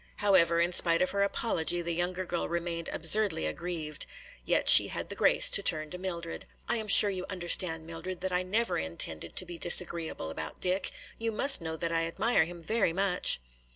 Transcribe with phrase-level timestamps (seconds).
[0.15, 4.07] However, in spite of her apology, the younger girl remained absurdly aggrieved.
[4.43, 6.47] Yet she had the grace to turn to Mildred.
[6.67, 10.89] "I am sure you understand, Mildred, that I never intended to be disagreeable about Dick.
[11.19, 13.39] You must know that I admire him very much."